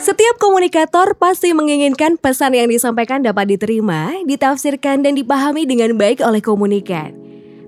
Setiap 0.00 0.40
komunikator 0.40 1.12
pasti 1.20 1.52
menginginkan 1.52 2.16
pesan 2.16 2.56
yang 2.56 2.72
disampaikan 2.72 3.20
dapat 3.20 3.52
diterima, 3.52 4.16
ditafsirkan, 4.24 5.04
dan 5.04 5.12
dipahami 5.12 5.68
dengan 5.68 5.92
baik 5.92 6.24
oleh 6.24 6.40
komunikan. 6.40 7.12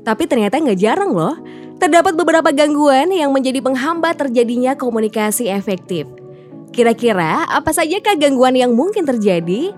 Tapi 0.01 0.25
ternyata 0.25 0.57
nggak 0.65 0.81
jarang 0.81 1.13
loh, 1.13 1.37
terdapat 1.77 2.17
beberapa 2.17 2.49
gangguan 2.57 3.13
yang 3.13 3.37
menjadi 3.37 3.61
penghambat 3.61 4.17
terjadinya 4.17 4.73
komunikasi 4.73 5.53
efektif. 5.53 6.09
Kira-kira 6.73 7.45
apa 7.53 7.69
sajakah 7.69 8.17
gangguan 8.17 8.57
yang 8.57 8.73
mungkin 8.73 9.05
terjadi? 9.05 9.77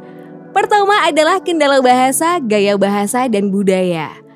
Pertama 0.54 1.10
adalah 1.10 1.42
kendala 1.42 1.82
bahasa, 1.82 2.38
gaya 2.38 2.78
bahasa, 2.78 3.26
dan 3.26 3.50
budaya. 3.50 4.29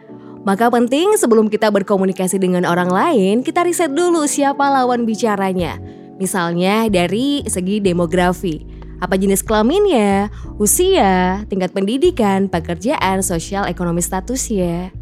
Maka 0.44 0.68
penting 0.68 1.16
sebelum 1.16 1.48
kita 1.48 1.72
berkomunikasi 1.72 2.36
dengan 2.36 2.68
orang 2.68 2.92
lain, 2.92 3.40
kita 3.40 3.64
riset 3.64 3.96
dulu 3.96 4.28
siapa 4.28 4.68
lawan 4.68 5.08
bicaranya 5.08 5.80
Misalnya 6.14 6.86
dari 6.86 7.42
segi 7.42 7.82
demografi, 7.82 8.62
apa 9.02 9.18
jenis 9.18 9.42
kelaminnya, 9.42 10.30
usia, 10.62 11.42
tingkat 11.50 11.74
pendidikan, 11.74 12.46
pekerjaan, 12.46 13.18
sosial, 13.18 13.66
ekonomi 13.66 13.98
statusnya. 13.98 14.94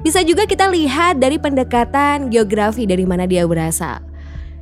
Bisa 0.00 0.22
juga 0.22 0.46
kita 0.46 0.70
lihat 0.70 1.18
dari 1.18 1.36
pendekatan 1.42 2.30
geografi 2.30 2.86
dari 2.86 3.04
mana 3.04 3.26
dia 3.26 3.44
berasal. 3.44 4.00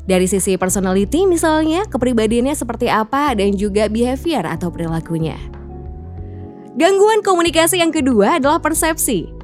Dari 0.08 0.24
sisi 0.24 0.56
personality 0.56 1.28
misalnya, 1.28 1.84
kepribadiannya 1.84 2.56
seperti 2.56 2.88
apa 2.88 3.36
dan 3.36 3.52
juga 3.52 3.92
behavior 3.92 4.48
atau 4.48 4.72
perilakunya. 4.72 5.36
Gangguan 6.80 7.20
komunikasi 7.20 7.84
yang 7.84 7.92
kedua 7.92 8.40
adalah 8.40 8.56
persepsi. 8.56 9.37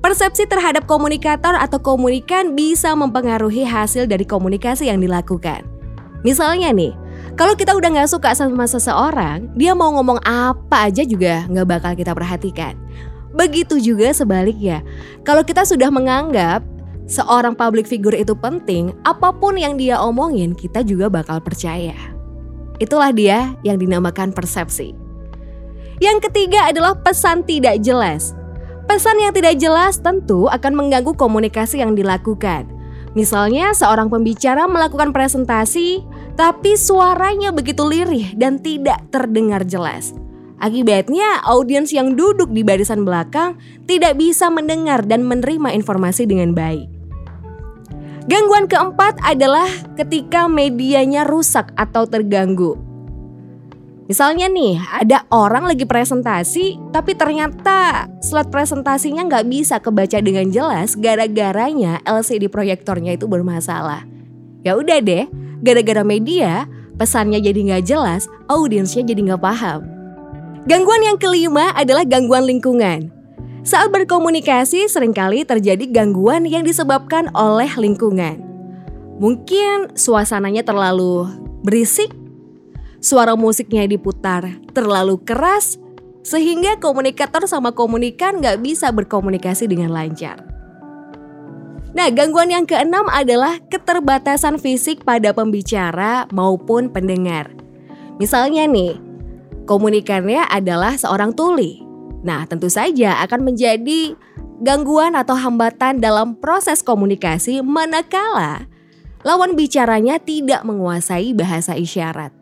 Persepsi 0.00 0.48
terhadap 0.48 0.88
komunikator 0.88 1.52
atau 1.60 1.76
komunikan 1.76 2.56
bisa 2.56 2.96
mempengaruhi 2.96 3.68
hasil 3.68 4.08
dari 4.08 4.24
komunikasi 4.24 4.88
yang 4.88 5.04
dilakukan. 5.04 5.60
Misalnya 6.24 6.72
nih, 6.72 6.96
kalau 7.36 7.52
kita 7.52 7.76
udah 7.76 7.92
gak 7.92 8.08
suka 8.08 8.32
sama 8.32 8.64
seseorang, 8.64 9.52
dia 9.60 9.76
mau 9.76 9.92
ngomong 9.92 10.16
apa 10.24 10.88
aja 10.88 11.04
juga 11.04 11.44
gak 11.52 11.68
bakal 11.68 11.92
kita 11.92 12.16
perhatikan. 12.16 12.80
Begitu 13.36 13.76
juga 13.76 14.08
sebaliknya, 14.16 14.80
kalau 15.20 15.44
kita 15.44 15.68
sudah 15.68 15.92
menganggap 15.92 16.64
seorang 17.04 17.52
public 17.52 17.84
figure 17.84 18.16
itu 18.16 18.32
penting, 18.32 18.96
apa 19.04 19.36
pun 19.36 19.60
yang 19.60 19.76
dia 19.76 20.00
omongin 20.00 20.56
kita 20.56 20.80
juga 20.80 21.12
bakal 21.12 21.44
percaya. 21.44 21.94
Itulah 22.80 23.12
dia 23.12 23.52
yang 23.68 23.76
dinamakan 23.76 24.32
persepsi. 24.32 24.96
Yang 26.00 26.32
ketiga 26.32 26.72
adalah 26.72 26.96
pesan 26.96 27.44
tidak 27.44 27.84
jelas. 27.84 28.32
Pesan 28.90 29.22
yang 29.22 29.30
tidak 29.30 29.54
jelas 29.62 30.02
tentu 30.02 30.50
akan 30.50 30.74
mengganggu 30.74 31.14
komunikasi 31.14 31.78
yang 31.78 31.94
dilakukan. 31.94 32.66
Misalnya 33.14 33.70
seorang 33.70 34.10
pembicara 34.10 34.66
melakukan 34.66 35.14
presentasi 35.14 36.02
tapi 36.34 36.74
suaranya 36.74 37.54
begitu 37.54 37.86
lirih 37.86 38.34
dan 38.34 38.58
tidak 38.58 38.98
terdengar 39.14 39.62
jelas. 39.62 40.10
Akibatnya 40.58 41.38
audiens 41.46 41.94
yang 41.94 42.18
duduk 42.18 42.50
di 42.50 42.66
barisan 42.66 43.06
belakang 43.06 43.62
tidak 43.86 44.18
bisa 44.18 44.50
mendengar 44.50 45.06
dan 45.06 45.22
menerima 45.22 45.70
informasi 45.70 46.26
dengan 46.26 46.50
baik. 46.50 46.90
Gangguan 48.26 48.66
keempat 48.66 49.22
adalah 49.22 49.70
ketika 49.94 50.50
medianya 50.50 51.22
rusak 51.22 51.70
atau 51.78 52.10
terganggu. 52.10 52.89
Misalnya 54.10 54.50
nih, 54.50 54.74
ada 54.90 55.22
orang 55.30 55.70
lagi 55.70 55.86
presentasi, 55.86 56.90
tapi 56.90 57.14
ternyata 57.14 58.10
slide 58.18 58.50
presentasinya 58.50 59.22
nggak 59.22 59.46
bisa 59.46 59.78
kebaca 59.78 60.18
dengan 60.18 60.50
jelas 60.50 60.98
gara-garanya 60.98 62.02
LCD 62.02 62.50
proyektornya 62.50 63.14
itu 63.14 63.30
bermasalah. 63.30 64.02
Ya 64.66 64.74
udah 64.74 64.98
deh, 64.98 65.30
gara-gara 65.62 66.02
media, 66.02 66.66
pesannya 66.98 67.38
jadi 67.38 67.70
nggak 67.70 67.86
jelas, 67.86 68.26
audiensnya 68.50 69.06
jadi 69.06 69.30
nggak 69.30 69.46
paham. 69.46 69.86
Gangguan 70.66 71.06
yang 71.06 71.14
kelima 71.14 71.70
adalah 71.78 72.02
gangguan 72.02 72.50
lingkungan. 72.50 73.14
Saat 73.62 73.94
berkomunikasi 73.94 74.90
sering 74.90 75.14
kali 75.14 75.46
terjadi 75.46 75.86
gangguan 75.86 76.50
yang 76.50 76.66
disebabkan 76.66 77.30
oleh 77.30 77.70
lingkungan. 77.78 78.42
Mungkin 79.22 79.94
suasananya 79.94 80.66
terlalu 80.66 81.30
berisik 81.62 82.19
suara 83.00 83.34
musiknya 83.34 83.88
diputar 83.88 84.46
terlalu 84.76 85.18
keras 85.24 85.80
sehingga 86.20 86.76
komunikator 86.76 87.48
sama 87.48 87.72
komunikan 87.72 88.38
nggak 88.38 88.60
bisa 88.60 88.92
berkomunikasi 88.92 89.64
dengan 89.66 89.90
lancar. 89.90 90.44
Nah, 91.90 92.06
gangguan 92.14 92.54
yang 92.54 92.70
keenam 92.70 93.10
adalah 93.10 93.58
keterbatasan 93.66 94.62
fisik 94.62 95.02
pada 95.02 95.34
pembicara 95.34 96.30
maupun 96.30 96.86
pendengar. 96.86 97.50
Misalnya 98.22 98.62
nih, 98.70 98.94
komunikannya 99.66 100.46
adalah 100.46 100.94
seorang 100.94 101.34
tuli. 101.34 101.82
Nah, 102.22 102.46
tentu 102.46 102.70
saja 102.70 103.18
akan 103.26 103.42
menjadi 103.42 104.14
gangguan 104.62 105.18
atau 105.18 105.34
hambatan 105.34 105.98
dalam 105.98 106.38
proses 106.38 106.84
komunikasi 106.84 107.64
manakala 107.64 108.70
lawan 109.24 109.56
bicaranya 109.56 110.20
tidak 110.20 110.62
menguasai 110.62 111.32
bahasa 111.36 111.74
isyarat. 111.74 112.39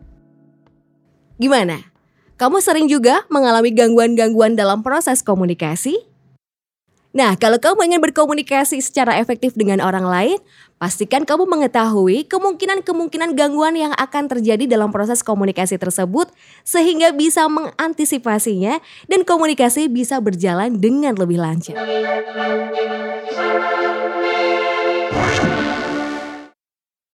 Gimana? 1.39 1.87
Kamu 2.35 2.59
sering 2.59 2.91
juga 2.91 3.23
mengalami 3.31 3.71
gangguan-gangguan 3.71 4.59
dalam 4.59 4.83
proses 4.83 5.23
komunikasi? 5.23 5.95
Nah, 7.15 7.39
kalau 7.39 7.57
kamu 7.57 7.89
ingin 7.89 8.01
berkomunikasi 8.03 8.77
secara 8.83 9.17
efektif 9.23 9.55
dengan 9.55 9.79
orang 9.79 10.03
lain, 10.03 10.37
pastikan 10.77 11.23
kamu 11.23 11.47
mengetahui 11.47 12.27
kemungkinan-kemungkinan 12.27 13.39
gangguan 13.39 13.79
yang 13.79 13.95
akan 13.95 14.27
terjadi 14.27 14.67
dalam 14.67 14.91
proses 14.91 15.23
komunikasi 15.23 15.79
tersebut 15.79 16.27
sehingga 16.67 17.15
bisa 17.15 17.47
mengantisipasinya 17.47 18.83
dan 19.07 19.23
komunikasi 19.23 19.87
bisa 19.87 20.19
berjalan 20.19 20.75
dengan 20.75 21.15
lebih 21.15 21.39
lancar. 21.39 21.79